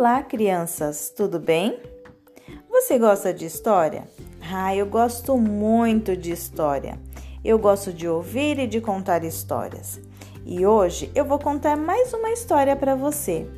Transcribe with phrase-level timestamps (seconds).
[0.00, 1.76] Olá, crianças, tudo bem?
[2.70, 4.04] Você gosta de história?
[4.40, 6.96] Ah, eu gosto muito de história.
[7.44, 10.00] Eu gosto de ouvir e de contar histórias.
[10.46, 13.50] E hoje eu vou contar mais uma história para você.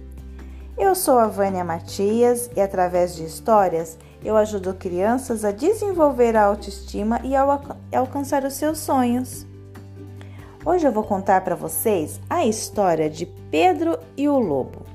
[0.79, 6.45] Eu sou a Vânia Matias e através de histórias eu ajudo crianças a desenvolver a
[6.45, 7.47] autoestima e a
[7.93, 9.47] alcançar os seus sonhos.
[10.65, 14.90] Hoje eu vou contar para vocês a história de Pedro e o Lobo.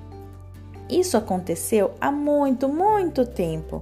[0.89, 3.81] Isso aconteceu há muito, muito tempo,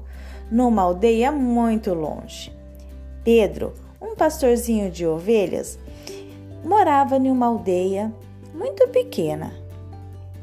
[0.49, 2.51] numa aldeia muito longe.
[3.23, 5.77] Pedro, um pastorzinho de ovelhas,
[6.63, 8.13] morava em uma aldeia
[8.53, 9.53] muito pequena,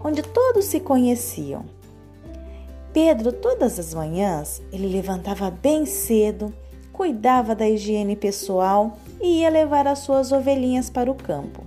[0.03, 1.65] onde todos se conheciam.
[2.93, 6.53] Pedro, todas as manhãs, ele levantava bem cedo,
[6.93, 11.63] cuidava da higiene pessoal e ia levar as suas ovelhinhas para o campo.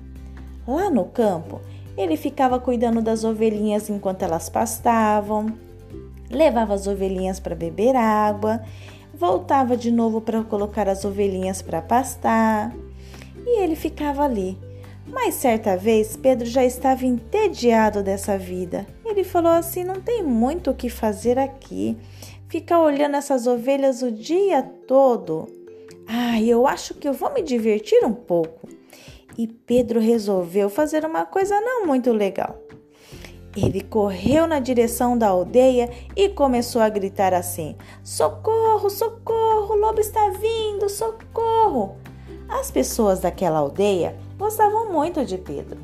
[0.67, 1.61] Lá no campo,
[1.97, 5.53] ele ficava cuidando das ovelhinhas enquanto elas pastavam,
[6.29, 8.61] levava as ovelhinhas para beber água,
[9.13, 12.73] voltava de novo para colocar as ovelhinhas para pastar
[13.45, 14.57] e ele ficava ali.
[15.05, 18.87] Mas certa vez Pedro já estava entediado dessa vida.
[19.05, 21.97] Ele falou assim: não tem muito o que fazer aqui.
[22.47, 25.47] Ficar olhando essas ovelhas o dia todo.
[26.07, 28.67] Ah, eu acho que eu vou me divertir um pouco
[29.37, 32.57] e Pedro resolveu fazer uma coisa não muito legal.
[33.55, 39.99] Ele correu na direção da aldeia e começou a gritar assim: Socorro, socorro, o lobo
[39.99, 41.95] está vindo, socorro!
[42.49, 45.79] As pessoas daquela aldeia gostavam muito de Pedro.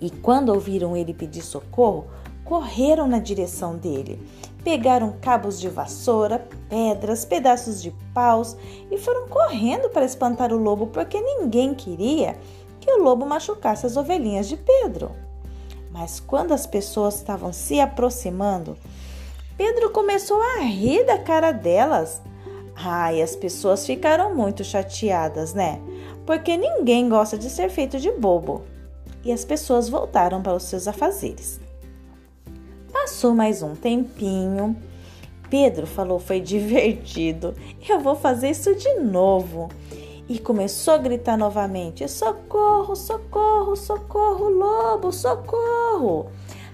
[0.00, 2.06] E quando ouviram ele pedir socorro,
[2.44, 4.20] correram na direção dele.
[4.62, 8.56] Pegaram cabos de vassoura, pedras, pedaços de paus
[8.90, 12.36] e foram correndo para espantar o lobo porque ninguém queria
[12.82, 15.12] que o lobo machucasse as ovelhinhas de Pedro.
[15.92, 18.76] Mas quando as pessoas estavam se aproximando,
[19.56, 22.20] Pedro começou a rir da cara delas.
[22.74, 25.80] Ai, as pessoas ficaram muito chateadas, né?
[26.26, 28.62] Porque ninguém gosta de ser feito de bobo.
[29.24, 31.60] E as pessoas voltaram para os seus afazeres.
[32.92, 34.76] Passou mais um tempinho.
[35.48, 37.54] Pedro falou: Foi divertido,
[37.88, 39.68] eu vou fazer isso de novo
[40.32, 46.30] e começou a gritar novamente: Socorro, socorro, socorro, lobo, socorro!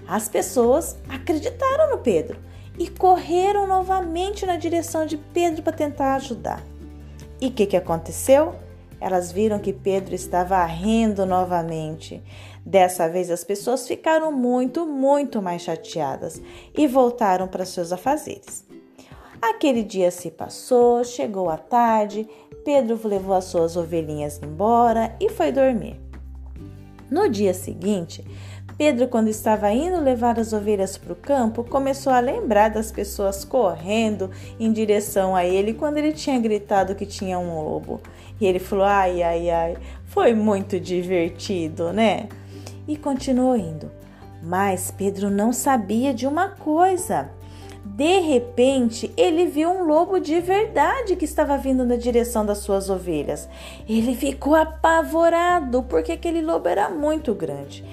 [0.07, 2.39] As pessoas acreditaram no Pedro
[2.79, 6.63] e correram novamente na direção de Pedro para tentar ajudar.
[7.41, 8.55] E o que, que aconteceu?
[9.01, 12.23] Elas viram que Pedro estava rindo novamente.
[12.65, 16.41] Dessa vez as pessoas ficaram muito, muito mais chateadas
[16.77, 18.68] e voltaram para seus afazeres.
[19.41, 22.29] Aquele dia se passou, chegou a tarde
[22.69, 25.99] Pedro levou as suas ovelhinhas embora e foi dormir.
[27.11, 28.23] No dia seguinte,
[28.77, 33.43] Pedro, quando estava indo levar as ovelhas para o campo, começou a lembrar das pessoas
[33.43, 38.03] correndo em direção a ele quando ele tinha gritado que tinha um lobo.
[38.39, 42.29] E ele falou: ai, ai, ai, foi muito divertido, né?
[42.87, 43.91] E continuou indo.
[44.43, 47.31] Mas Pedro não sabia de uma coisa.
[47.97, 52.89] De repente, ele viu um lobo de verdade que estava vindo na direção das suas
[52.89, 53.49] ovelhas.
[53.89, 57.85] Ele ficou apavorado porque aquele lobo era muito grande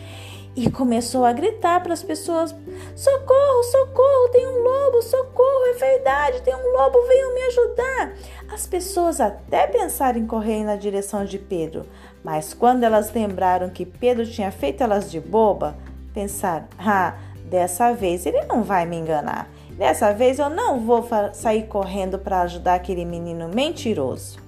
[0.56, 2.56] e começou a gritar para as pessoas:
[2.96, 8.14] Socorro, socorro, tem um lobo, socorro, é verdade, tem um lobo, venham me ajudar.
[8.52, 11.86] As pessoas até pensaram em correr na direção de Pedro,
[12.24, 15.76] mas quando elas lembraram que Pedro tinha feito elas de boba,
[16.14, 19.50] pensaram: Ah, dessa vez ele não vai me enganar.
[19.78, 24.40] Dessa vez eu não vou sair correndo para ajudar aquele menino mentiroso.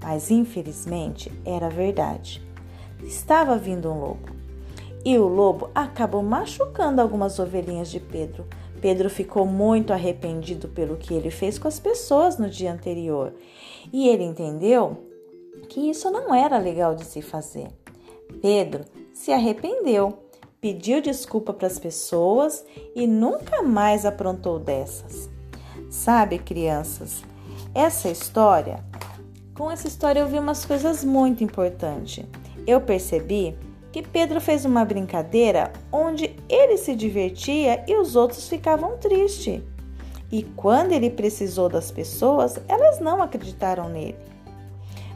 [0.00, 2.40] Mas infelizmente era verdade.
[3.02, 4.32] Estava vindo um lobo.
[5.04, 8.46] E o lobo acabou machucando algumas ovelhinhas de Pedro.
[8.80, 13.32] Pedro ficou muito arrependido pelo que ele fez com as pessoas no dia anterior.
[13.92, 14.96] E ele entendeu
[15.68, 17.68] que isso não era legal de se fazer.
[18.40, 20.23] Pedro se arrependeu
[20.64, 22.64] pediu desculpa para as pessoas
[22.96, 25.28] e nunca mais aprontou dessas.
[25.90, 27.22] Sabe, crianças,
[27.74, 28.82] essa história,
[29.54, 32.24] com essa história eu vi umas coisas muito importantes.
[32.66, 33.54] Eu percebi
[33.92, 39.60] que Pedro fez uma brincadeira onde ele se divertia e os outros ficavam tristes.
[40.32, 44.16] E quando ele precisou das pessoas, elas não acreditaram nele.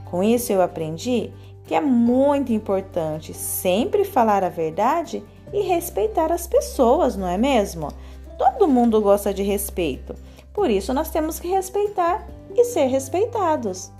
[0.04, 1.32] Com isso eu aprendi
[1.64, 7.88] que é muito importante sempre falar a verdade e respeitar as pessoas, não é mesmo?
[8.36, 10.14] Todo mundo gosta de respeito,
[10.52, 13.90] por isso nós temos que respeitar e ser respeitados.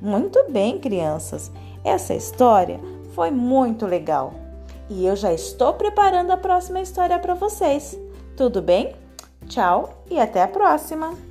[0.00, 1.50] Muito bem, crianças,
[1.84, 2.80] essa história
[3.14, 4.32] foi muito legal
[4.88, 7.98] e eu já estou preparando a próxima história para vocês.
[8.36, 8.94] Tudo bem?
[9.46, 11.29] Tchau e até a próxima!